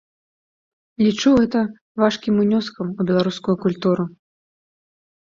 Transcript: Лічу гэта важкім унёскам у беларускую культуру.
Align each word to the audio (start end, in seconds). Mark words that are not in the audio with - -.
Лічу 1.03 1.33
гэта 1.39 1.59
важкім 2.03 2.39
унёскам 2.43 2.87
у 2.99 3.07
беларускую 3.11 3.55
культуру. 3.67 4.03